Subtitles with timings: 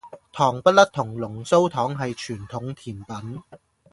[0.33, 3.39] 糖不甩同龍鬚糖係傳統甜品